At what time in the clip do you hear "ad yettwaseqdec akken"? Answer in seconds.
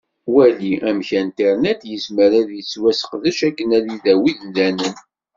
2.41-3.69